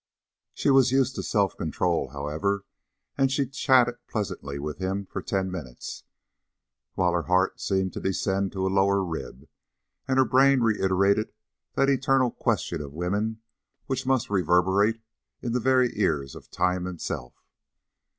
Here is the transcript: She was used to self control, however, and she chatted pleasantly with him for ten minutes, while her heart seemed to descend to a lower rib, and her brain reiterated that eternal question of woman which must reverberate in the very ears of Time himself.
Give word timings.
She 0.55 0.71
was 0.71 0.91
used 0.91 1.13
to 1.13 1.21
self 1.21 1.55
control, 1.55 2.09
however, 2.09 2.65
and 3.19 3.31
she 3.31 3.45
chatted 3.45 3.97
pleasantly 4.07 4.57
with 4.57 4.79
him 4.79 5.05
for 5.05 5.21
ten 5.21 5.51
minutes, 5.51 6.05
while 6.95 7.11
her 7.11 7.27
heart 7.29 7.59
seemed 7.61 7.93
to 7.93 7.99
descend 7.99 8.51
to 8.53 8.65
a 8.65 8.67
lower 8.67 9.05
rib, 9.05 9.47
and 10.07 10.17
her 10.17 10.25
brain 10.25 10.61
reiterated 10.61 11.33
that 11.75 11.87
eternal 11.87 12.31
question 12.31 12.81
of 12.81 12.93
woman 12.93 13.41
which 13.85 14.07
must 14.07 14.31
reverberate 14.31 15.03
in 15.43 15.51
the 15.51 15.59
very 15.59 15.91
ears 15.95 16.33
of 16.33 16.49
Time 16.49 16.85
himself. 16.85 17.43